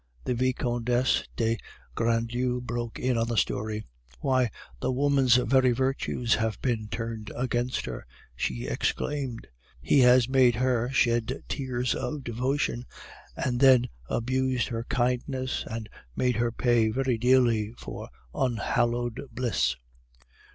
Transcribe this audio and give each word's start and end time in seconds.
'"The 0.25 0.33
Vicomtesse 0.33 1.25
de 1.35 1.59
Grandlieu 1.93 2.59
broke 2.59 2.97
in 2.97 3.19
on 3.19 3.27
the 3.27 3.37
story. 3.37 3.83
"Why, 4.19 4.49
the 4.79 4.91
woman's 4.91 5.35
very 5.35 5.73
virtues 5.73 6.33
have 6.33 6.59
been 6.59 6.87
turned 6.87 7.31
against 7.35 7.85
her," 7.85 8.07
she 8.35 8.65
exclaimed. 8.65 9.45
"He 9.79 9.99
has 9.99 10.27
made 10.27 10.55
her 10.55 10.89
shed 10.89 11.43
tears 11.47 11.93
of 11.93 12.23
devotion, 12.23 12.85
and 13.37 13.59
then 13.59 13.89
abused 14.09 14.69
her 14.69 14.85
kindness 14.85 15.65
and 15.69 15.87
made 16.15 16.37
her 16.37 16.51
pay 16.51 16.89
very 16.89 17.19
dearly 17.19 17.71
for 17.77 18.09
unhallowed 18.33 19.21
bliss." 19.31 19.75